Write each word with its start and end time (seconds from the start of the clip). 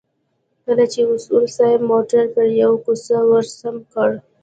کله 0.63 0.85
به 0.97 1.03
اصولي 1.15 1.49
صیب 1.57 1.79
موټر 1.91 2.23
پر 2.33 2.47
يوه 2.61 2.77
کوڅه 2.85 3.17
ورسم 3.31 3.75
کړ. 3.93 4.09